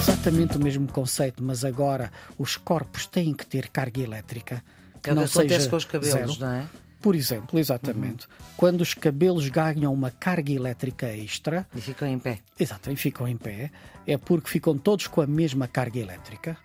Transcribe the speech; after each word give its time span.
Exatamente 0.00 0.56
o 0.56 0.60
mesmo 0.60 0.86
conceito, 0.92 1.42
mas 1.42 1.64
agora 1.64 2.12
os 2.36 2.56
corpos 2.56 3.06
têm 3.06 3.32
que 3.32 3.46
ter 3.46 3.68
carga 3.68 4.00
elétrica. 4.00 4.62
Que 5.02 5.10
é 5.10 5.12
o 5.12 5.16
que 5.16 5.24
acontece 5.24 5.68
com 5.68 5.76
os 5.76 5.84
cabelos, 5.84 6.34
zero. 6.34 6.40
não 6.40 6.52
é? 6.52 6.66
Por 7.00 7.14
exemplo, 7.14 7.58
exatamente. 7.58 8.26
Uhum. 8.26 8.46
Quando 8.56 8.80
os 8.80 8.92
cabelos 8.92 9.48
ganham 9.48 9.92
uma 9.92 10.10
carga 10.10 10.52
elétrica 10.52 11.06
extra. 11.06 11.66
E 11.74 11.80
ficam 11.80 12.08
em 12.08 12.18
pé. 12.18 12.40
Exatamente, 12.58 13.00
ficam 13.00 13.28
em 13.28 13.36
pé. 13.36 13.70
É 14.06 14.18
porque 14.18 14.48
ficam 14.48 14.76
todos 14.76 15.06
com 15.06 15.20
a 15.20 15.26
mesma 15.26 15.68
carga 15.68 15.98
elétrica. 15.98 16.56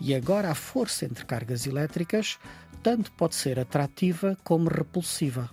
E 0.00 0.14
agora 0.14 0.50
a 0.50 0.54
força 0.54 1.04
entre 1.04 1.24
cargas 1.24 1.66
elétricas 1.66 2.38
tanto 2.82 3.12
pode 3.12 3.34
ser 3.34 3.58
atrativa 3.58 4.36
como 4.42 4.68
repulsiva. 4.68 5.50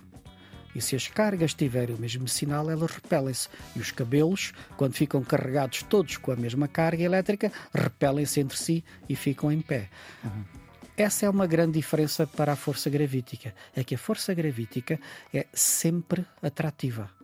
E 0.74 0.80
se 0.80 0.94
as 0.94 1.08
cargas 1.08 1.52
tiverem 1.52 1.94
o 1.94 1.98
mesmo 1.98 2.28
sinal, 2.28 2.70
elas 2.70 2.90
repelem-se. 2.90 3.48
E 3.74 3.80
os 3.80 3.90
cabelos, 3.90 4.52
quando 4.76 4.94
ficam 4.94 5.22
carregados 5.22 5.82
todos 5.82 6.16
com 6.16 6.30
a 6.30 6.36
mesma 6.36 6.68
carga 6.68 7.02
elétrica, 7.02 7.52
repelem-se 7.74 8.40
entre 8.40 8.56
si 8.56 8.84
e 9.08 9.16
ficam 9.16 9.50
em 9.50 9.60
pé. 9.60 9.88
Uhum. 10.22 10.44
Essa 10.96 11.26
é 11.26 11.30
uma 11.30 11.46
grande 11.46 11.72
diferença 11.72 12.26
para 12.26 12.52
a 12.52 12.56
força 12.56 12.90
gravítica. 12.90 13.54
É 13.74 13.82
que 13.82 13.94
a 13.94 13.98
força 13.98 14.34
gravítica 14.34 15.00
é 15.32 15.46
sempre 15.52 16.24
atrativa. 16.42 17.19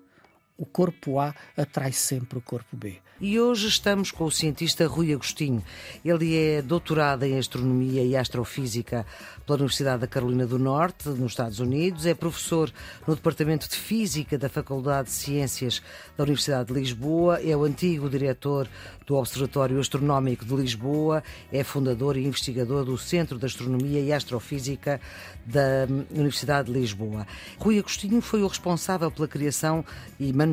O 0.59 0.65
corpo 0.65 1.21
A 1.21 1.35
atrai 1.57 1.93
sempre 1.93 2.39
o 2.39 2.43
corpo 2.43 2.75
B. 2.77 2.97
E 3.19 3.41
hoje 3.41 3.67
estamos 3.67 4.11
com 4.11 4.25
o 4.25 4.31
cientista 4.31 4.87
Rui 4.87 5.13
Agostinho. 5.13 5.65
Ele 6.05 6.37
é 6.37 6.61
doutorado 6.61 7.25
em 7.25 7.39
Astronomia 7.39 8.03
e 8.03 8.15
Astrofísica 8.15 9.07
pela 9.47 9.57
Universidade 9.57 10.03
da 10.03 10.07
Carolina 10.07 10.47
do 10.47 10.59
Norte, 10.59 11.09
nos 11.09 11.33
Estados 11.33 11.59
Unidos. 11.59 12.05
É 12.05 12.15
professor 12.15 12.71
no 13.07 13.15
Departamento 13.15 13.69
de 13.71 13.77
Física 13.77 14.37
da 14.37 14.51
Faculdade 14.51 15.09
de 15.09 15.15
Ciências 15.15 15.83
da 16.15 16.25
Universidade 16.25 16.69
de 16.69 16.79
Lisboa. 16.79 17.41
É 17.41 17.57
o 17.57 17.65
antigo 17.65 18.11
diretor 18.11 18.69
do 19.07 19.15
Observatório 19.17 19.81
Astronómico 19.81 20.45
de 20.45 20.55
Lisboa. 20.55 21.23
É 21.51 21.65
fundador 21.65 22.19
e 22.19 22.27
investigador 22.27 22.85
do 22.85 22.99
Centro 22.99 23.39
de 23.39 23.47
Astronomia 23.47 24.01
e 24.01 24.13
Astrofísica 24.13 25.01
da 25.47 25.87
Universidade 26.11 26.71
de 26.71 26.79
Lisboa. 26.79 27.27
Rui 27.59 27.79
Agostinho 27.79 28.21
foi 28.21 28.43
o 28.43 28.47
responsável 28.47 29.11
pela 29.11 29.29
criação 29.29 29.83
e 30.21 30.33
manutenção 30.35 30.46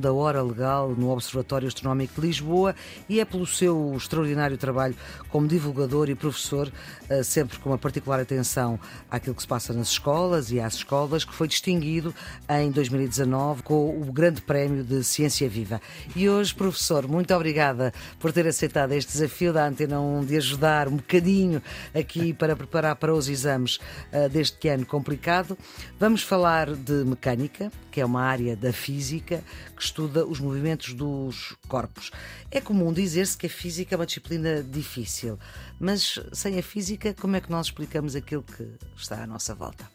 da 0.00 0.12
hora 0.12 0.42
legal 0.42 0.90
no 0.90 1.10
Observatório 1.10 1.66
Astronómico 1.66 2.20
de 2.20 2.26
Lisboa 2.26 2.74
e 3.08 3.20
é 3.20 3.24
pelo 3.24 3.46
seu 3.46 3.94
extraordinário 3.96 4.56
trabalho 4.56 4.94
como 5.28 5.48
divulgador 5.48 6.08
e 6.08 6.14
professor, 6.14 6.70
eh, 7.08 7.22
sempre 7.22 7.58
com 7.58 7.70
uma 7.70 7.78
particular 7.78 8.20
atenção 8.20 8.78
àquilo 9.10 9.34
que 9.34 9.42
se 9.42 9.48
passa 9.48 9.72
nas 9.72 9.88
escolas 9.88 10.50
e 10.50 10.60
às 10.60 10.74
escolas, 10.74 11.24
que 11.24 11.34
foi 11.34 11.48
distinguido 11.48 12.14
em 12.48 12.70
2019 12.70 13.62
com 13.62 14.00
o 14.00 14.12
Grande 14.12 14.40
Prémio 14.40 14.84
de 14.84 15.02
Ciência 15.02 15.48
Viva. 15.48 15.80
E 16.14 16.28
hoje, 16.28 16.54
professor, 16.54 17.08
muito 17.08 17.34
obrigada 17.34 17.92
por 18.18 18.32
ter 18.32 18.46
aceitado 18.46 18.92
este 18.92 19.12
desafio 19.12 19.52
da 19.52 19.66
Antena 19.66 20.00
1 20.00 20.24
de 20.26 20.36
ajudar 20.36 20.88
um 20.88 20.96
bocadinho 20.96 21.62
aqui 21.94 22.32
para 22.32 22.54
preparar 22.54 22.96
para 22.96 23.14
os 23.14 23.28
exames 23.28 23.78
uh, 24.12 24.28
deste 24.28 24.68
ano 24.68 24.86
complicado. 24.86 25.56
Vamos 25.98 26.22
falar 26.22 26.74
de 26.74 27.04
mecânica, 27.04 27.70
que 27.90 28.00
é 28.00 28.04
uma 28.04 28.22
área 28.22 28.54
da 28.56 28.72
física 28.72 29.33
que 29.76 29.82
estuda 29.82 30.26
os 30.26 30.40
movimentos 30.40 30.94
dos 30.94 31.56
corpos. 31.68 32.10
É 32.50 32.60
comum 32.60 32.92
dizer-se 32.92 33.36
que 33.36 33.46
a 33.46 33.50
física 33.50 33.94
é 33.94 33.96
uma 33.96 34.06
disciplina 34.06 34.62
difícil, 34.62 35.38
mas 35.78 36.20
sem 36.32 36.58
a 36.58 36.62
física, 36.62 37.14
como 37.14 37.36
é 37.36 37.40
que 37.40 37.50
nós 37.50 37.66
explicamos 37.66 38.14
aquilo 38.14 38.42
que 38.42 38.66
está 38.96 39.22
à 39.22 39.26
nossa 39.26 39.54
volta? 39.54 39.88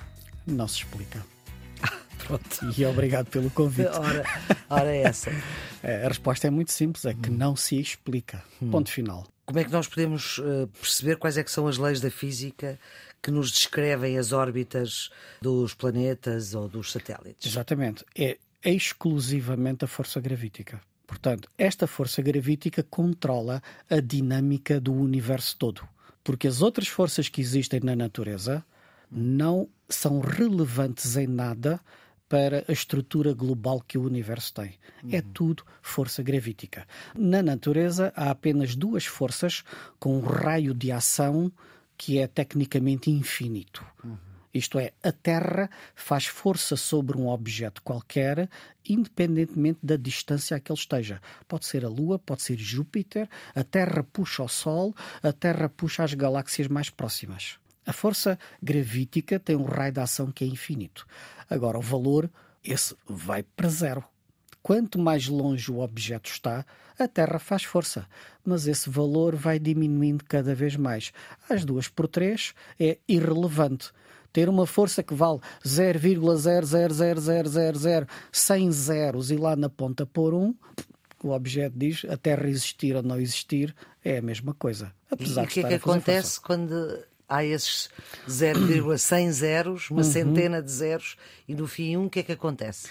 Não 0.45 0.67
se 0.67 0.77
explica. 0.77 1.23
Pronto. 2.25 2.73
E 2.77 2.85
obrigado 2.85 3.27
pelo 3.27 3.49
convite. 3.49 3.89
Ora, 3.89 4.23
ora 4.69 4.95
é 4.95 5.03
essa. 5.03 5.31
É, 5.81 6.03
a 6.05 6.09
resposta 6.09 6.45
é 6.45 6.49
muito 6.49 6.73
simples, 6.73 7.05
é 7.05 7.13
que 7.13 7.29
hum. 7.29 7.37
não 7.37 7.55
se 7.55 7.79
explica. 7.79 8.43
Hum. 8.61 8.69
Ponto 8.69 8.91
final. 8.91 9.25
Como 9.45 9.59
é 9.59 9.63
que 9.63 9.71
nós 9.71 9.87
podemos 9.87 10.37
uh, 10.39 10.67
perceber 10.79 11.15
quais 11.15 11.37
é 11.37 11.43
que 11.43 11.49
são 11.49 11.67
as 11.67 11.77
leis 11.77 12.01
da 12.01 12.11
física 12.11 12.77
que 13.23 13.31
nos 13.31 13.49
descrevem 13.49 14.17
as 14.17 14.31
órbitas 14.31 15.09
dos 15.41 15.73
planetas 15.73 16.53
ou 16.53 16.67
dos 16.67 16.91
satélites? 16.91 17.49
Exatamente. 17.49 18.05
É 18.13 18.37
exclusivamente 18.63 19.85
a 19.85 19.87
força 19.87 20.19
gravítica. 20.19 20.81
Portanto, 21.05 21.49
esta 21.57 21.87
força 21.87 22.21
gravítica 22.21 22.83
controla 22.83 23.63
a 23.89 23.99
dinâmica 23.99 24.79
do 24.79 24.93
universo 24.93 25.57
todo. 25.57 25.87
Porque 26.23 26.47
as 26.47 26.61
outras 26.61 26.87
forças 26.87 27.29
que 27.29 27.41
existem 27.41 27.79
na 27.79 27.95
natureza 27.95 28.63
não 29.09 29.67
são 29.87 30.19
relevantes 30.19 31.17
em 31.17 31.25
nada 31.25 31.79
para 32.29 32.63
a 32.67 32.71
estrutura 32.71 33.33
global 33.33 33.81
que 33.81 33.97
o 33.97 34.03
universo 34.03 34.53
tem. 34.53 34.65
É 34.65 35.03
uhum. 35.03 35.09
É 35.13 35.21
tudo 35.33 35.63
força 35.81 36.21
gravítica. 36.21 36.85
Na 37.15 37.41
natureza 37.41 38.13
há 38.15 38.29
apenas 38.29 38.75
duas 38.75 39.05
forças 39.05 39.63
com 39.99 40.17
um 40.17 40.21
raio 40.21 40.75
de 40.75 40.91
ação 40.91 41.51
que 41.97 42.19
é 42.19 42.27
tecnicamente 42.27 43.09
infinito. 43.09 43.83
Uhum. 44.03 44.28
Isto 44.53 44.79
é, 44.79 44.93
a 45.03 45.11
Terra 45.11 45.69
faz 45.93 46.25
força 46.25 46.75
sobre 46.75 47.17
um 47.17 47.27
objeto 47.27 47.81
qualquer, 47.83 48.49
independentemente 48.87 49.79
da 49.83 49.95
distância 49.95 50.57
a 50.57 50.59
que 50.59 50.71
ele 50.71 50.79
esteja. 50.79 51.21
Pode 51.47 51.65
ser 51.65 51.85
a 51.85 51.89
Lua, 51.89 52.17
pode 52.17 52.41
ser 52.41 52.57
Júpiter, 52.57 53.29
a 53.53 53.63
Terra 53.63 54.03
puxa 54.03 54.43
o 54.43 54.47
Sol, 54.47 54.95
a 55.21 55.31
Terra 55.31 55.69
puxa 55.69 56.03
as 56.03 56.13
galáxias 56.13 56.67
mais 56.67 56.89
próximas. 56.89 57.59
A 57.85 57.93
força 57.93 58.37
gravítica 58.61 59.39
tem 59.39 59.55
um 59.55 59.63
raio 59.63 59.91
de 59.93 59.99
ação 59.99 60.31
que 60.31 60.43
é 60.43 60.47
infinito. 60.47 61.05
Agora, 61.49 61.77
o 61.77 61.81
valor, 61.81 62.29
esse 62.63 62.95
vai 63.07 63.43
para 63.43 63.69
zero. 63.69 64.03
Quanto 64.61 64.99
mais 64.99 65.27
longe 65.27 65.71
o 65.71 65.79
objeto 65.79 66.29
está, 66.29 66.65
a 66.97 67.07
Terra 67.07 67.39
faz 67.39 67.63
força, 67.63 68.05
mas 68.43 68.67
esse 68.67 68.89
valor 68.89 69.35
vai 69.35 69.57
diminuindo 69.57 70.23
cada 70.25 70.53
vez 70.53 70.75
mais. 70.75 71.13
As 71.49 71.63
duas 71.63 71.87
por 71.87 72.07
três 72.07 72.53
é 72.79 72.97
irrelevante 73.07 73.91
ter 74.31 74.49
uma 74.49 74.65
força 74.65 75.03
que 75.03 75.13
vale 75.13 75.39
0,00000 75.65 78.07
100 78.31 78.71
zeros 78.71 79.31
e 79.31 79.35
lá 79.35 79.55
na 79.55 79.69
ponta 79.69 80.05
pôr 80.05 80.33
um, 80.33 80.53
o 81.23 81.31
objeto 81.31 81.77
diz 81.77 82.05
a 82.05 82.17
Terra 82.17 82.47
existir 82.47 82.95
ou 82.95 83.03
não 83.03 83.19
existir 83.19 83.75
é 84.03 84.17
a 84.17 84.21
mesma 84.21 84.53
coisa. 84.53 84.93
Apesar 85.11 85.43
e 85.43 85.45
o 85.45 85.47
que 85.47 85.59
é 85.59 85.67
que 85.67 85.73
acontece 85.73 86.35
força. 86.35 86.41
quando 86.41 86.99
há 87.27 87.43
esses 87.43 87.89
0,100 88.27 89.31
zeros, 89.31 89.91
uma 89.91 90.01
uhum. 90.01 90.03
centena 90.03 90.61
de 90.61 90.71
zeros 90.71 91.15
e 91.47 91.53
no 91.53 91.67
fim 91.67 91.97
um, 91.97 92.05
o 92.05 92.09
que 92.09 92.19
é 92.19 92.23
que 92.23 92.31
acontece? 92.31 92.89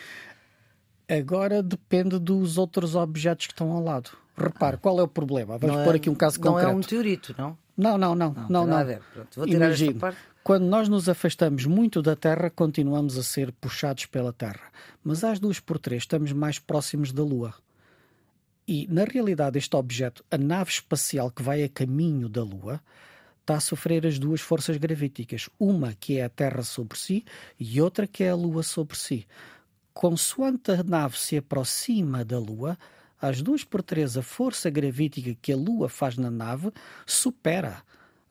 Agora 1.09 1.63
depende 1.63 2.19
dos 2.19 2.59
outros 2.59 2.95
objetos 2.95 3.47
que 3.47 3.55
estão 3.55 3.73
ao 3.73 3.83
lado. 3.83 4.11
Repare, 4.39 4.77
qual 4.77 4.99
é 5.01 5.03
o 5.03 5.09
problema? 5.09 5.59
Vamos 5.59 5.77
não 5.77 5.85
pôr 5.85 5.95
é, 5.95 5.97
aqui 5.97 6.09
um 6.09 6.15
caso 6.15 6.39
concreto. 6.39 6.63
Não 6.63 6.71
é 6.71 6.75
um 6.75 6.79
meteorito, 6.79 7.35
não? 7.37 7.59
Não, 7.77 7.99
não, 7.99 8.15
não. 8.15 8.33
Não, 8.49 8.67
não. 8.67 8.67
não. 8.67 8.85
Pronto, 9.13 9.37
vou 9.37 9.47
tirar 9.47 9.67
Imagine, 9.67 9.91
esta 9.91 10.01
parte. 10.01 10.19
Quando 10.43 10.65
nós 10.65 10.89
nos 10.89 11.09
afastamos 11.09 11.67
muito 11.67 12.01
da 12.01 12.17
Terra, 12.17 12.51
continuamos 12.51 13.19
a 13.19 13.23
ser 13.23 13.53
puxados 13.53 14.07
pela 14.07 14.33
Terra. 14.33 14.73
Mas 15.05 15.23
às 15.23 15.39
duas 15.39 15.61
por 15.61 15.79
três 15.79 16.03
estamos 16.03 16.33
mais 16.33 16.59
próximos 16.59 17.13
da 17.13 17.23
Lua. 17.23 17.55
E, 18.67 18.87
na 18.89 19.05
realidade, 19.05 19.59
este 19.59 19.77
objeto, 19.77 20.25
a 20.31 20.37
nave 20.37 20.71
espacial 20.71 21.31
que 21.31 21.43
vai 21.43 21.63
a 21.63 21.69
caminho 21.69 22.29
da 22.29 22.43
Lua, 22.43 22.81
está 23.41 23.57
a 23.57 23.61
sofrer 23.61 24.07
as 24.07 24.19
duas 24.19 24.41
forças 24.41 24.77
gravíticas. 24.77 25.49
Uma 25.59 25.95
que 25.95 26.19
é 26.19 26.25
a 26.25 26.29
Terra 26.29 26.63
sobre 26.63 26.99
si 26.99 27.25
e 27.59 27.81
outra 27.81 28.07
que 28.07 28.25
é 28.25 28.31
a 28.31 28.35
Lua 28.35 28.63
sobre 28.63 28.97
si. 28.97 29.27
Consoante 29.95 30.71
a 30.73 30.83
nave 30.83 31.19
se 31.19 31.39
aproxima 31.39 32.25
da 32.25 32.39
Lua, 32.39 32.79
às 33.21 33.43
duas 33.43 33.65
por 33.65 33.83
três 33.83 34.17
a 34.17 34.23
força 34.23 34.71
gravítica 34.71 35.37
que 35.41 35.53
a 35.53 35.57
Lua 35.57 35.89
faz 35.89 36.17
na 36.17 36.31
nave 36.31 36.73
supera 37.07 37.83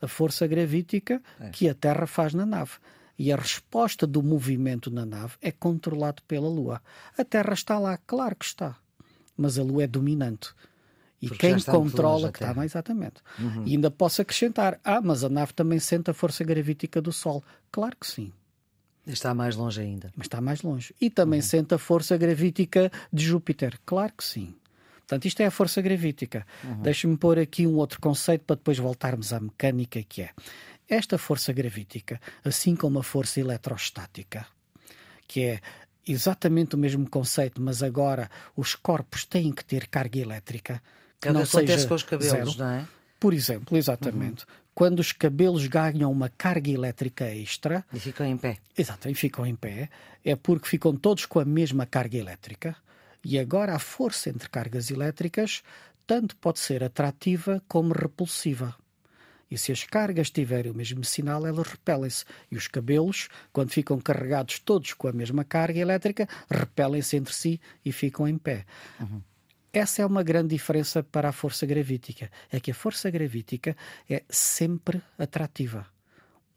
a 0.01 0.07
força 0.07 0.45
gravítica 0.47 1.21
é. 1.39 1.49
que 1.49 1.67
a 1.67 1.73
Terra 1.73 2.05
faz 2.05 2.33
na 2.33 2.45
nave. 2.45 2.73
E 3.17 3.31
a 3.31 3.35
resposta 3.35 4.05
do 4.05 4.21
movimento 4.21 4.91
na 4.91 5.05
nave 5.05 5.33
é 5.41 5.51
controlado 5.51 6.21
pela 6.27 6.47
Lua. 6.47 6.81
A 7.17 7.23
Terra 7.23 7.53
está 7.53 7.79
lá, 7.79 7.97
claro 8.05 8.35
que 8.35 8.45
está. 8.45 8.77
Mas 9.35 9.57
a 9.57 9.63
Lua 9.63 9.83
é 9.83 9.87
dominante. 9.87 10.53
E 11.19 11.27
Porque 11.27 11.47
quem 11.47 11.59
controla 11.63 12.31
que 12.31 12.37
está, 12.37 12.53
mais 12.53 12.71
exatamente. 12.71 13.15
Uhum. 13.39 13.63
E 13.65 13.71
ainda 13.73 13.89
posso 13.89 14.21
acrescentar: 14.21 14.79
ah, 14.83 15.01
mas 15.01 15.23
a 15.23 15.29
nave 15.29 15.51
também 15.51 15.79
sente 15.79 16.11
a 16.11 16.13
força 16.13 16.43
gravítica 16.43 17.01
do 17.01 17.11
Sol. 17.11 17.43
Claro 17.71 17.97
que 17.99 18.05
sim. 18.05 18.31
Está 19.05 19.33
mais 19.33 19.55
longe 19.55 19.81
ainda. 19.81 20.11
Mas 20.15 20.25
está 20.25 20.39
mais 20.39 20.61
longe. 20.61 20.93
E 21.01 21.09
também 21.09 21.39
uhum. 21.39 21.45
sente 21.45 21.73
a 21.73 21.77
força 21.79 22.15
gravítica 22.17 22.91
de 23.11 23.25
Júpiter. 23.25 23.79
Claro 23.83 24.13
que 24.15 24.23
sim. 24.23 24.53
Portanto, 25.07 25.25
isto 25.25 25.39
é 25.39 25.45
a 25.45 25.51
força 25.51 25.81
gravítica. 25.81 26.45
Uhum. 26.65 26.81
Deixe-me 26.81 27.15
pôr 27.15 27.39
aqui 27.39 27.65
um 27.65 27.75
outro 27.75 27.97
conceito 28.01 28.43
para 28.43 28.57
depois 28.57 28.77
voltarmos 28.77 29.31
à 29.31 29.39
mecânica, 29.39 30.03
que 30.03 30.23
é 30.23 30.31
esta 30.89 31.17
força 31.17 31.53
gravítica, 31.53 32.19
assim 32.43 32.75
como 32.75 32.99
a 32.99 33.03
força 33.03 33.39
eletrostática, 33.39 34.45
que 35.25 35.43
é 35.43 35.61
exatamente 36.05 36.75
o 36.75 36.77
mesmo 36.77 37.09
conceito, 37.09 37.61
mas 37.61 37.81
agora 37.81 38.29
os 38.55 38.75
corpos 38.75 39.23
têm 39.23 39.53
que 39.53 39.63
ter 39.63 39.87
carga 39.87 40.19
elétrica. 40.19 40.83
Que 41.21 41.29
é 41.29 41.31
não 41.31 41.41
acontece 41.41 41.87
com 41.87 41.95
os 41.95 42.03
cabelos, 42.03 42.55
zero. 42.55 42.57
não 42.57 42.69
é? 42.69 42.87
Por 43.17 43.33
exemplo, 43.33 43.77
exatamente. 43.77 44.43
Uhum. 44.43 44.51
quando 44.75 44.99
os 44.99 45.13
cabelos 45.13 45.65
ganham 45.67 46.11
uma 46.11 46.29
carga 46.29 46.69
elétrica 46.69 47.25
extra. 47.33 47.83
E 47.93 47.99
ficam 47.99 48.25
em 48.25 48.37
pé. 48.37 48.57
Exato, 48.77 49.09
e 49.09 49.15
ficam 49.15 49.45
em 49.45 49.55
pé, 49.55 49.89
é 50.23 50.35
porque 50.35 50.67
ficam 50.67 50.95
todos 50.95 51.25
com 51.25 51.39
a 51.39 51.45
mesma 51.45 51.85
carga 51.85 52.17
elétrica. 52.17 52.75
E 53.23 53.37
agora 53.39 53.75
a 53.75 53.79
força 53.79 54.29
entre 54.29 54.49
cargas 54.49 54.89
elétricas 54.91 55.63
tanto 56.05 56.35
pode 56.37 56.59
ser 56.59 56.83
atrativa 56.83 57.61
como 57.67 57.93
repulsiva. 57.93 58.75
E 59.49 59.57
se 59.57 59.71
as 59.71 59.83
cargas 59.83 60.29
tiverem 60.29 60.71
o 60.71 60.75
mesmo 60.75 61.03
sinal, 61.03 61.45
elas 61.45 61.67
repelem-se. 61.67 62.25
E 62.51 62.57
os 62.57 62.67
cabelos, 62.67 63.29
quando 63.53 63.71
ficam 63.71 63.99
carregados 63.99 64.59
todos 64.59 64.93
com 64.93 65.07
a 65.07 65.13
mesma 65.13 65.43
carga 65.43 65.79
elétrica, 65.79 66.27
repelem-se 66.49 67.15
entre 67.15 67.33
si 67.33 67.61
e 67.83 67.91
ficam 67.91 68.27
em 68.27 68.37
pé. 68.37 68.65
Uhum. 68.99 69.21
Essa 69.71 70.01
é 70.01 70.05
uma 70.05 70.23
grande 70.23 70.49
diferença 70.49 71.03
para 71.03 71.29
a 71.29 71.31
força 71.31 71.65
gravítica. 71.65 72.31
É 72.51 72.59
que 72.59 72.71
a 72.71 72.75
força 72.75 73.09
gravítica 73.09 73.75
é 74.09 74.23
sempre 74.29 75.01
atrativa. 75.17 75.85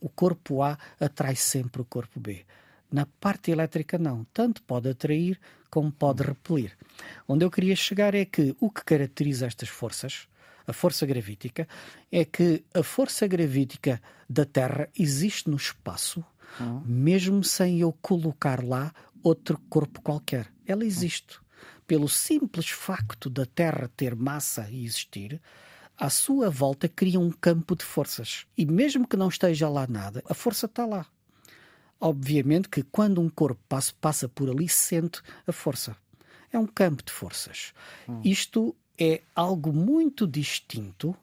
O 0.01 0.09
corpo 0.09 0.63
A 0.63 0.79
atrai 0.99 1.37
sempre 1.37 1.83
o 1.83 1.85
corpo 1.85 2.19
B. 2.19 2.45
Na 2.93 3.07
parte 3.07 3.51
elétrica, 3.51 3.99
não. 3.99 4.25
Tanto 4.33 4.63
pode 4.63 4.89
atrair 4.89 5.39
como 5.71 5.93
pode 5.93 6.23
repelir. 6.23 6.77
Onde 7.29 7.45
eu 7.45 7.51
queria 7.51 7.77
chegar 7.77 8.15
é 8.15 8.25
que 8.25 8.57
o 8.61 8.71
que 8.71 8.85
caracteriza 8.85 9.47
estas 9.47 9.69
forças 9.69 10.29
a 10.71 10.73
força 10.73 11.05
gravítica, 11.05 11.69
é 12.11 12.25
que 12.25 12.65
a 12.73 12.83
força 12.83 13.27
gravítica 13.27 14.01
da 14.29 14.45
Terra 14.45 14.89
existe 14.97 15.51
no 15.51 15.57
espaço, 15.57 16.25
mesmo 16.85 17.43
sem 17.43 17.81
eu 17.81 17.93
colocar 18.01 18.65
lá 18.65 18.93
outro 19.23 19.59
corpo 19.69 20.01
qualquer. 20.01 20.47
Ela 20.65 20.85
existe. 20.85 21.39
Pelo 21.87 22.09
simples 22.09 22.69
facto 22.69 23.29
da 23.29 23.45
Terra 23.45 23.91
ter 23.97 24.15
massa 24.15 24.69
e 24.71 24.85
existir, 24.85 25.41
à 25.97 26.09
sua 26.09 26.49
volta 26.49 26.89
cria 26.89 27.19
um 27.19 27.31
campo 27.31 27.75
de 27.75 27.85
forças. 27.85 28.47
E 28.57 28.65
mesmo 28.65 29.07
que 29.07 29.17
não 29.17 29.29
esteja 29.29 29.69
lá 29.69 29.87
nada, 29.89 30.23
a 30.29 30.35
força 30.35 30.67
está 30.67 30.87
lá. 30.87 31.07
Obviamente 32.01 32.69
que 32.69 32.83
quando 32.83 33.21
um 33.21 33.29
corpo 33.29 33.61
passa, 33.69 33.93
passa 34.01 34.29
por 34.29 34.49
ali, 34.49 34.69
sente 34.69 35.21
a 35.47 35.53
força. 35.53 35.97
É 36.53 36.59
um 36.59 36.67
campo 36.67 37.03
de 37.05 37.13
forças. 37.13 37.73
Hum. 38.09 38.21
Isto 38.25 38.75
é 38.99 39.23
algo 39.35 39.73
muito 39.73 40.27
distinto 40.27 41.15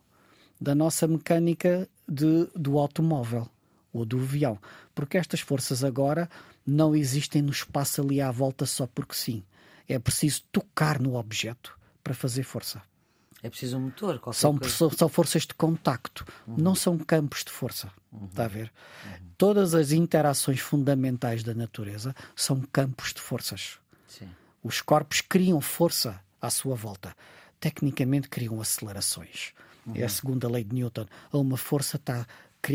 da 0.60 0.74
nossa 0.74 1.08
mecânica 1.08 1.88
de, 2.08 2.48
do 2.56 2.78
automóvel 2.78 3.50
ou 3.92 4.06
do 4.06 4.20
avião, 4.20 4.60
porque 4.94 5.18
estas 5.18 5.40
forças 5.40 5.84
agora 5.84 6.30
não 6.66 6.96
existem 6.96 7.42
no 7.42 7.52
espaço 7.52 8.02
ali 8.02 8.22
à 8.22 8.30
volta 8.32 8.66
só 8.66 8.88
porque 8.88 9.16
sim. 9.16 9.44
É 9.88 9.98
preciso 9.98 10.44
tocar 10.52 11.00
no 11.00 11.16
objeto 11.16 11.78
para 12.04 12.14
fazer 12.14 12.44
força. 12.44 12.82
É 13.42 13.50
preciso 13.50 13.78
um 13.78 13.82
motor. 13.82 14.20
São, 14.34 14.60
são 14.98 15.08
forças 15.08 15.44
de 15.44 15.54
contacto, 15.54 16.26
uhum. 16.46 16.56
não 16.58 16.76
são 16.76 16.98
campos 16.98 17.44
de 17.44 17.52
força. 17.52 17.90
Uhum. 18.19 18.28
Está 18.28 18.46
a 18.46 18.48
ver? 18.48 18.72
Uhum. 19.06 19.28
Todas 19.38 19.74
as 19.74 19.92
interações 19.92 20.60
fundamentais 20.60 21.44
da 21.44 21.54
natureza 21.54 22.16
são 22.36 22.62
campos 22.72 23.14
de 23.14 23.22
forças. 23.22 23.80
Sim. 24.08 24.30
Os 24.64 24.81
corpos 24.81 25.22
criam 25.22 25.62
força 25.62 26.19
à 26.42 26.50
sua 26.50 26.75
volta 26.75 27.16
tecnicamente 27.60 28.30
criam 28.30 28.60
acelerações. 28.62 29.54
Uhum. 29.86 29.94
É 29.96 30.04
a 30.04 30.10
segunda 30.10 30.50
lei 30.50 30.64
de 30.64 30.74
Newton. 30.74 31.06
Uma 31.31 31.58
força 31.58 31.98
está 31.98 32.25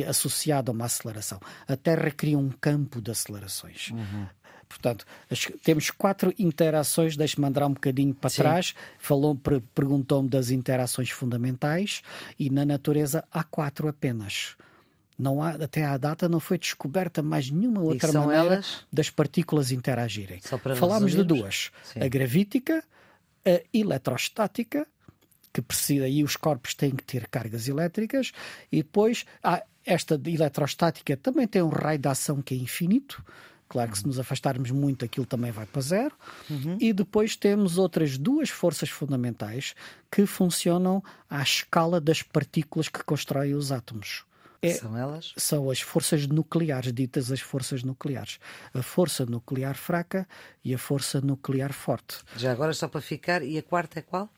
associada 0.09 0.71
a 0.71 0.75
uma 0.75 0.87
aceleração. 0.87 1.41
A 1.69 1.77
Terra 1.77 2.11
cria 2.11 2.39
um 2.39 2.51
campo 2.51 3.01
de 3.01 3.11
acelerações. 3.11 3.91
Uhum. 3.91 4.27
Portanto, 4.69 5.05
as, 5.31 5.47
temos 5.63 5.91
quatro 5.91 6.33
interações. 6.39 7.17
Deixe-me 7.17 7.47
andar 7.47 7.67
um 7.67 7.75
bocadinho 7.75 8.15
para 8.15 8.31
Sim. 8.31 8.37
trás. 8.43 8.75
Falou, 8.99 9.39
perguntou-me 9.75 10.29
das 10.29 10.51
interações 10.51 11.11
fundamentais 11.11 12.03
e 12.39 12.49
na 12.49 12.65
natureza 12.65 13.25
há 13.31 13.45
quatro 13.45 13.89
apenas. 13.89 14.57
Não 15.19 15.43
há, 15.43 15.51
até 15.51 15.85
à 15.85 15.97
data 15.97 16.29
não 16.29 16.41
foi 16.41 16.59
descoberta 16.59 17.23
mais 17.23 17.51
nenhuma 17.51 17.81
outra 17.81 18.13
maneira 18.13 18.55
elas? 18.55 18.85
das 18.93 19.11
partículas 19.11 19.71
interagirem. 19.71 20.41
Falámos 20.77 21.13
de 21.13 21.23
duas: 21.23 21.71
Sim. 21.85 22.01
a 22.01 22.09
gravítica 22.09 22.83
a 23.45 23.61
eletrostática, 23.73 24.87
que 25.53 25.61
precisa, 25.61 26.09
e 26.09 26.25
os 26.25 26.37
corpos 26.37 26.75
têm 26.75 26.93
que 26.93 27.05
ter 27.05 27.29
cargas 27.29 27.69
elétricas, 27.69 28.33
e 28.71 28.79
depois 28.79 29.25
há 29.43 29.63
esta 29.85 30.21
eletrostática 30.27 31.17
também 31.17 31.47
tem 31.47 31.61
um 31.61 31.69
raio 31.69 31.99
de 31.99 32.09
ação 32.09 32.41
que 32.41 32.55
é 32.55 32.57
infinito. 32.57 33.23
Claro 33.69 33.91
que 33.91 33.99
se 33.99 34.07
nos 34.07 34.19
afastarmos 34.19 34.71
muito, 34.71 35.05
aquilo 35.05 35.25
também 35.25 35.51
vai 35.51 35.65
para 35.65 35.81
zero. 35.81 36.15
Uhum. 36.49 36.77
E 36.79 36.93
depois 36.93 37.37
temos 37.37 37.79
outras 37.79 38.19
duas 38.19 38.51
forças 38.51 38.91
fundamentais 38.91 39.75
que 40.11 40.27
funcionam 40.27 41.03
à 41.29 41.43
escala 41.43 41.99
das 41.99 42.23
partículas 42.23 42.89
que 42.89 43.03
constroem 43.03 43.55
os 43.55 43.73
átomos. 43.73 44.25
É, 44.63 44.75
são 44.75 44.97
elas? 44.97 45.33
São 45.37 45.69
as 45.69 45.81
forças 45.81 46.25
nucleares, 46.29 46.93
ditas 46.93 47.33
as 47.33 47.41
forças 47.41 47.83
nucleares. 47.83 48.39
A 48.73 48.81
força 48.81 49.27
nuclear 49.27 49.75
fraca 49.75 50.27
e 50.65 50.73
a 50.73 50.79
força 50.79 51.21
nuclear 51.21 51.73
forte. 51.73 52.19
Já 52.37 52.53
agora, 52.53 52.73
só 52.73 52.87
para 52.87 53.01
ficar, 53.01 53.43
e 53.43 53.59
a 53.59 53.63
quarta 53.63 53.99
é 53.99 54.03
qual? 54.03 54.31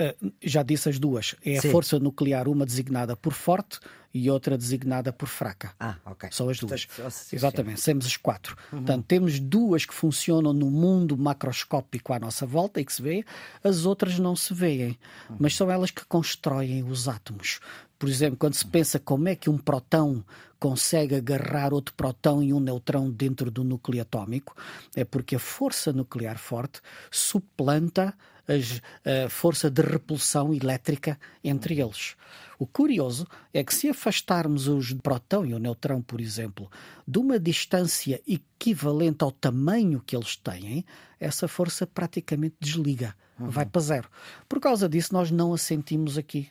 Uh, 0.00 0.32
já 0.42 0.64
disse 0.64 0.88
as 0.88 0.98
duas. 0.98 1.36
É 1.44 1.60
Sim. 1.60 1.68
a 1.68 1.70
força 1.70 2.00
nuclear, 2.00 2.48
uma 2.48 2.66
designada 2.66 3.14
por 3.14 3.32
forte 3.32 3.78
e 4.12 4.28
outra 4.30 4.58
designada 4.58 5.12
por 5.12 5.28
fraca. 5.28 5.74
Ah, 5.78 5.96
ok. 6.04 6.28
São 6.32 6.48
as 6.48 6.58
duas. 6.58 6.86
Exatamente, 7.32 7.82
temos 7.82 8.06
as 8.06 8.16
quatro. 8.16 8.56
Uhum. 8.72 8.78
Portanto, 8.78 9.04
temos 9.06 9.38
duas 9.38 9.86
que 9.86 9.94
funcionam 9.94 10.52
no 10.52 10.70
mundo 10.70 11.16
macroscópico 11.16 12.12
à 12.12 12.18
nossa 12.18 12.44
volta 12.44 12.80
e 12.80 12.84
que 12.84 12.92
se 12.92 13.00
vê, 13.00 13.24
as 13.62 13.86
outras 13.86 14.18
não 14.18 14.34
se 14.34 14.52
veem, 14.52 14.98
uhum. 15.30 15.36
mas 15.38 15.54
são 15.54 15.70
elas 15.70 15.90
que 15.90 16.04
constroem 16.04 16.82
os 16.82 17.08
átomos. 17.08 17.60
Por 18.02 18.08
exemplo, 18.08 18.36
quando 18.36 18.54
se 18.54 18.66
pensa 18.66 18.98
como 18.98 19.28
é 19.28 19.36
que 19.36 19.48
um 19.48 19.56
próton 19.56 20.24
consegue 20.58 21.14
agarrar 21.14 21.72
outro 21.72 21.94
próton 21.94 22.42
e 22.42 22.52
um 22.52 22.58
neutrão 22.58 23.08
dentro 23.08 23.48
do 23.48 23.62
núcleo 23.62 24.02
atômico, 24.02 24.56
é 24.96 25.04
porque 25.04 25.36
a 25.36 25.38
força 25.38 25.92
nuclear 25.92 26.36
forte 26.36 26.80
suplanta 27.12 28.12
a 28.44 29.28
força 29.28 29.70
de 29.70 29.82
repulsão 29.82 30.52
elétrica 30.52 31.16
entre 31.44 31.80
eles. 31.80 32.16
O 32.58 32.66
curioso 32.66 33.24
é 33.54 33.62
que 33.62 33.72
se 33.72 33.88
afastarmos 33.88 34.66
os 34.66 34.92
próton 34.94 35.46
e 35.46 35.54
o 35.54 35.60
neutrão, 35.60 36.02
por 36.02 36.20
exemplo, 36.20 36.68
de 37.06 37.20
uma 37.20 37.38
distância 37.38 38.20
equivalente 38.26 39.22
ao 39.22 39.30
tamanho 39.30 40.02
que 40.04 40.16
eles 40.16 40.34
têm, 40.34 40.84
essa 41.20 41.46
força 41.46 41.86
praticamente 41.86 42.56
desliga, 42.58 43.14
uhum. 43.38 43.48
vai 43.48 43.64
para 43.64 43.80
zero. 43.80 44.08
Por 44.48 44.58
causa 44.58 44.88
disso, 44.88 45.14
nós 45.14 45.30
não 45.30 45.54
a 45.54 45.58
sentimos 45.58 46.18
aqui 46.18 46.50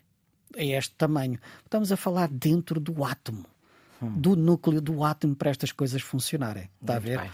a 0.58 0.64
este 0.64 0.94
tamanho. 0.96 1.40
Estamos 1.64 1.92
a 1.92 1.98
falar 1.98 2.30
dentro 2.30 2.80
do 2.80 3.04
átomo, 3.04 3.46
hum. 4.02 4.14
do 4.20 4.36
núcleo 4.36 4.82
do 4.82 5.04
átomo 5.04 5.36
para 5.36 5.50
estas 5.50 5.72
coisas 5.72 6.02
funcionarem. 6.02 6.70
Está 6.82 6.94
Muito 6.94 7.06
a 7.06 7.10
ver? 7.10 7.22
Bem. 7.22 7.32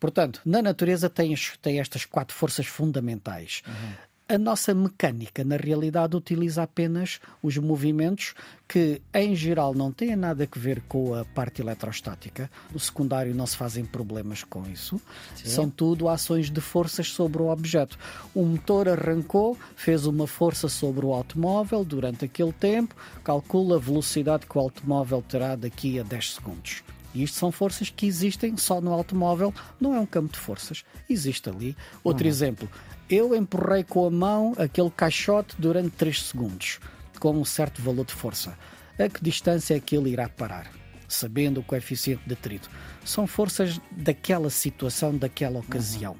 Portanto, 0.00 0.40
na 0.44 0.62
natureza 0.62 1.10
tem, 1.10 1.34
tem 1.60 1.80
estas 1.80 2.04
quatro 2.04 2.34
forças 2.34 2.66
fundamentais. 2.66 3.62
Uhum. 3.66 3.92
A 4.30 4.36
nossa 4.36 4.74
mecânica, 4.74 5.42
na 5.42 5.56
realidade, 5.56 6.14
utiliza 6.14 6.62
apenas 6.62 7.18
os 7.42 7.56
movimentos 7.56 8.34
que, 8.68 9.00
em 9.14 9.34
geral, 9.34 9.72
não 9.72 9.90
têm 9.90 10.14
nada 10.14 10.44
a 10.44 10.58
ver 10.58 10.82
com 10.82 11.14
a 11.14 11.24
parte 11.24 11.62
eletrostática. 11.62 12.50
No 12.70 12.78
secundário 12.78 13.34
não 13.34 13.46
se 13.46 13.56
fazem 13.56 13.86
problemas 13.86 14.44
com 14.44 14.68
isso. 14.68 15.00
Sim. 15.34 15.48
São 15.48 15.70
tudo 15.70 16.10
ações 16.10 16.50
de 16.50 16.60
forças 16.60 17.10
sobre 17.10 17.40
o 17.40 17.48
objeto. 17.48 17.98
O 18.34 18.44
motor 18.44 18.90
arrancou, 18.90 19.56
fez 19.74 20.04
uma 20.04 20.26
força 20.26 20.68
sobre 20.68 21.06
o 21.06 21.14
automóvel 21.14 21.82
durante 21.82 22.26
aquele 22.26 22.52
tempo, 22.52 22.94
calcula 23.24 23.76
a 23.76 23.80
velocidade 23.80 24.44
que 24.46 24.58
o 24.58 24.60
automóvel 24.60 25.24
terá 25.26 25.56
daqui 25.56 25.98
a 25.98 26.02
10 26.02 26.34
segundos. 26.34 26.82
E 27.14 27.22
isto 27.22 27.38
são 27.38 27.50
forças 27.50 27.90
que 27.90 28.06
existem 28.06 28.56
só 28.56 28.80
no 28.80 28.92
automóvel, 28.92 29.52
não 29.80 29.94
é 29.94 30.00
um 30.00 30.06
campo 30.06 30.32
de 30.32 30.38
forças. 30.38 30.84
Existe 31.08 31.48
ali. 31.48 31.76
Outro 32.04 32.24
uhum. 32.24 32.30
exemplo, 32.30 32.68
eu 33.08 33.34
empurrei 33.34 33.82
com 33.82 34.06
a 34.06 34.10
mão 34.10 34.54
aquele 34.58 34.90
caixote 34.90 35.56
durante 35.58 35.90
3 35.90 36.22
segundos, 36.22 36.78
com 37.18 37.32
um 37.32 37.44
certo 37.44 37.80
valor 37.80 38.04
de 38.04 38.12
força. 38.12 38.56
A 38.98 39.08
que 39.08 39.22
distância 39.22 39.74
é 39.74 39.80
que 39.80 39.96
ele 39.96 40.10
irá 40.10 40.28
parar? 40.28 40.70
Sabendo 41.08 41.60
o 41.60 41.62
coeficiente 41.62 42.22
de 42.26 42.34
atrito. 42.34 42.68
São 43.04 43.26
forças 43.26 43.80
daquela 43.90 44.50
situação, 44.50 45.16
daquela 45.16 45.60
ocasião. 45.60 46.16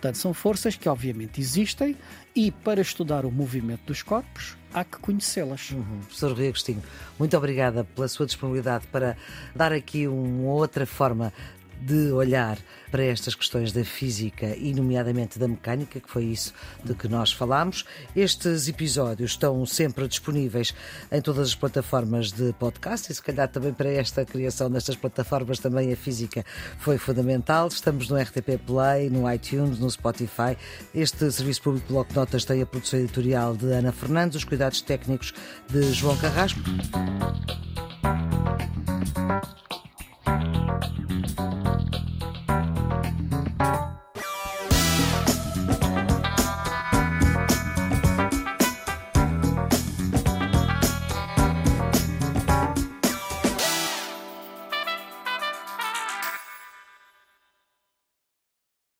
Portanto, 0.00 0.16
são 0.16 0.32
forças 0.32 0.76
que 0.76 0.88
obviamente 0.88 1.42
existem 1.42 1.94
e 2.34 2.50
para 2.50 2.80
estudar 2.80 3.26
o 3.26 3.30
movimento 3.30 3.82
dos 3.84 4.02
corpos 4.02 4.56
há 4.72 4.82
que 4.82 4.96
conhecê-las. 4.98 5.72
Uhum. 5.72 6.00
Professor 6.06 6.32
Rui 6.32 6.48
Agostinho, 6.48 6.82
muito 7.18 7.36
obrigada 7.36 7.84
pela 7.84 8.08
sua 8.08 8.24
disponibilidade 8.24 8.86
para 8.86 9.14
dar 9.54 9.74
aqui 9.74 10.08
uma 10.08 10.52
outra 10.52 10.86
forma 10.86 11.34
de 11.80 12.12
olhar 12.12 12.58
para 12.90 13.04
estas 13.04 13.34
questões 13.34 13.72
da 13.72 13.84
física 13.84 14.54
e, 14.56 14.74
nomeadamente, 14.74 15.38
da 15.38 15.46
mecânica, 15.46 16.00
que 16.00 16.10
foi 16.10 16.24
isso 16.24 16.52
de 16.84 16.94
que 16.94 17.08
nós 17.08 17.32
falámos. 17.32 17.84
Estes 18.14 18.68
episódios 18.68 19.32
estão 19.32 19.64
sempre 19.64 20.06
disponíveis 20.08 20.74
em 21.10 21.20
todas 21.20 21.48
as 21.48 21.54
plataformas 21.54 22.32
de 22.32 22.52
podcast 22.54 23.10
e, 23.10 23.14
se 23.14 23.22
calhar, 23.22 23.48
também 23.48 23.72
para 23.72 23.88
esta 23.88 24.24
criação 24.24 24.70
destas 24.70 24.96
plataformas, 24.96 25.58
também 25.58 25.92
a 25.92 25.96
física 25.96 26.44
foi 26.78 26.98
fundamental. 26.98 27.68
Estamos 27.68 28.08
no 28.08 28.16
RTP 28.16 28.58
Play, 28.66 29.08
no 29.08 29.30
iTunes, 29.32 29.78
no 29.78 29.90
Spotify. 29.90 30.56
Este 30.94 31.30
Serviço 31.30 31.62
Público 31.62 31.86
Bloco 31.88 32.10
de 32.10 32.16
Notas 32.16 32.44
tem 32.44 32.60
a 32.60 32.66
produção 32.66 32.98
editorial 32.98 33.56
de 33.56 33.66
Ana 33.72 33.92
Fernandes, 33.92 34.36
os 34.36 34.44
cuidados 34.44 34.82
técnicos 34.82 35.32
de 35.68 35.92
João 35.92 36.16
Carrasco. 36.16 36.60